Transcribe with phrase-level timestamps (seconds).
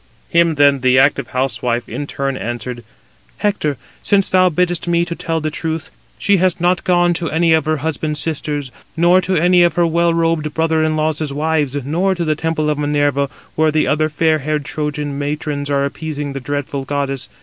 [0.31, 2.79] Him then the active housewife in turn addressed:
[3.37, 7.53] "Hector, since thou biddest me to tell the truth, she has not gone to any
[7.53, 11.77] of her husband's sisters, nor to any of her well robed brother in laws' wives,
[11.85, 16.33] nor to the temple of Minerva, where the other fair haired Trojan matrons are appeasing
[16.33, 17.29] the dreadful goddess.